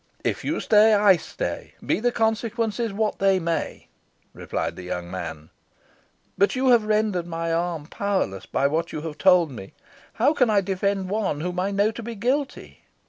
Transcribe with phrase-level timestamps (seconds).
[0.23, 3.87] "If you stay, I stay, be the consequences what they may,"
[4.33, 5.51] replied the young man;
[6.39, 9.73] "but you have rendered my arm powerless by what you have told me.
[10.13, 12.81] How can I defend one whom I know to be guilty?"